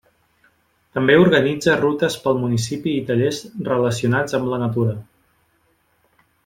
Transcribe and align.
També 0.97 1.17
organitza 1.23 1.75
rutes 1.81 2.17
pel 2.25 2.41
municipi 2.47 2.95
i 3.03 3.05
tallers 3.11 3.45
relacionats 3.71 4.39
amb 4.39 4.53
la 4.55 4.63
natura. 4.67 4.99